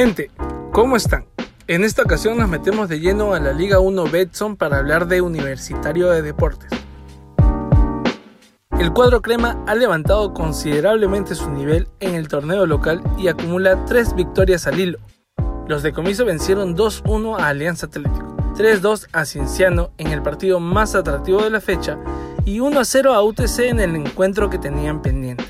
Gente, 0.00 0.30
¿cómo 0.70 0.94
están? 0.94 1.24
En 1.66 1.82
esta 1.82 2.02
ocasión 2.02 2.38
nos 2.38 2.48
metemos 2.48 2.88
de 2.88 3.00
lleno 3.00 3.34
a 3.34 3.40
la 3.40 3.52
Liga 3.52 3.80
1 3.80 4.04
Betson 4.04 4.54
para 4.54 4.78
hablar 4.78 5.08
de 5.08 5.20
Universitario 5.22 6.08
de 6.10 6.22
Deportes. 6.22 6.70
El 8.78 8.92
cuadro 8.92 9.22
crema 9.22 9.60
ha 9.66 9.74
levantado 9.74 10.32
considerablemente 10.34 11.34
su 11.34 11.50
nivel 11.50 11.88
en 11.98 12.14
el 12.14 12.28
torneo 12.28 12.64
local 12.64 13.02
y 13.18 13.26
acumula 13.26 13.86
3 13.86 14.14
victorias 14.14 14.68
al 14.68 14.78
hilo. 14.78 15.00
Los 15.66 15.82
de 15.82 15.92
comiso 15.92 16.24
vencieron 16.24 16.76
2-1 16.76 17.36
a 17.36 17.48
Alianza 17.48 17.86
Atlético, 17.86 18.36
3-2 18.56 19.08
a 19.12 19.24
Cienciano 19.24 19.90
en 19.98 20.12
el 20.12 20.22
partido 20.22 20.60
más 20.60 20.94
atractivo 20.94 21.42
de 21.42 21.50
la 21.50 21.60
fecha 21.60 21.98
y 22.44 22.60
1-0 22.60 23.12
a 23.12 23.20
UTC 23.20 23.58
en 23.70 23.80
el 23.80 23.96
encuentro 23.96 24.48
que 24.48 24.58
tenían 24.58 25.02
pendiente. 25.02 25.42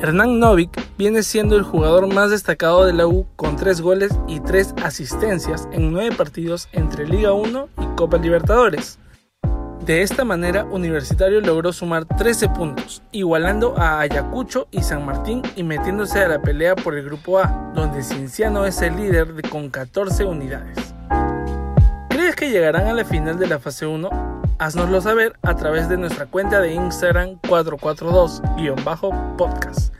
Hernán 0.00 0.38
Novik 0.38 0.70
viene 1.00 1.22
siendo 1.22 1.56
el 1.56 1.62
jugador 1.62 2.12
más 2.12 2.30
destacado 2.30 2.84
de 2.84 2.92
la 2.92 3.06
U 3.06 3.26
con 3.34 3.56
3 3.56 3.80
goles 3.80 4.12
y 4.28 4.40
3 4.40 4.74
asistencias 4.84 5.66
en 5.72 5.90
9 5.92 6.14
partidos 6.14 6.68
entre 6.72 7.08
Liga 7.08 7.32
1 7.32 7.70
y 7.80 7.86
Copa 7.96 8.18
Libertadores. 8.18 8.98
De 9.86 10.02
esta 10.02 10.26
manera, 10.26 10.64
Universitario 10.64 11.40
logró 11.40 11.72
sumar 11.72 12.04
13 12.04 12.50
puntos, 12.50 13.02
igualando 13.12 13.78
a 13.78 14.00
Ayacucho 14.00 14.68
y 14.70 14.82
San 14.82 15.06
Martín 15.06 15.40
y 15.56 15.62
metiéndose 15.62 16.18
a 16.18 16.28
la 16.28 16.42
pelea 16.42 16.76
por 16.76 16.94
el 16.94 17.06
Grupo 17.06 17.38
A, 17.38 17.72
donde 17.74 18.02
Cinciano 18.02 18.66
es 18.66 18.82
el 18.82 18.96
líder 18.96 19.40
con 19.48 19.70
14 19.70 20.26
unidades. 20.26 20.94
¿Crees 22.10 22.36
que 22.36 22.50
llegarán 22.50 22.88
a 22.88 22.92
la 22.92 23.06
final 23.06 23.38
de 23.38 23.46
la 23.46 23.58
fase 23.58 23.86
1? 23.86 24.10
Haznoslo 24.58 25.00
saber 25.00 25.32
a 25.40 25.56
través 25.56 25.88
de 25.88 25.96
nuestra 25.96 26.26
cuenta 26.26 26.60
de 26.60 26.74
Instagram 26.74 27.40
442-podcast. 27.40 29.99